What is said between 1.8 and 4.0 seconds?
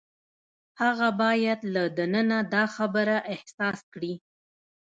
دننه دا خبره احساس